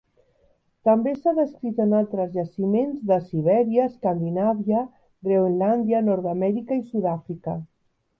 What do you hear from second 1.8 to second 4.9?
en altres jaciments de Sibèria, Escandinàvia,